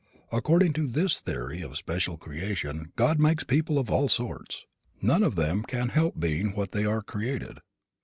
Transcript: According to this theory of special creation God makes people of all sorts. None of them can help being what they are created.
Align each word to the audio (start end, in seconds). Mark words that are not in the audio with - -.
According 0.31 0.73
to 0.73 0.87
this 0.87 1.19
theory 1.19 1.61
of 1.61 1.77
special 1.77 2.17
creation 2.17 2.91
God 2.95 3.19
makes 3.19 3.43
people 3.43 3.77
of 3.77 3.91
all 3.91 4.07
sorts. 4.07 4.65
None 4.99 5.21
of 5.21 5.35
them 5.35 5.61
can 5.61 5.89
help 5.89 6.19
being 6.19 6.55
what 6.55 6.71
they 6.71 6.85
are 6.85 7.03
created. 7.03 7.59